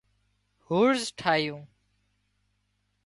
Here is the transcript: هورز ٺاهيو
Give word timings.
هورز 0.67 1.03
ٺاهيو 1.19 1.57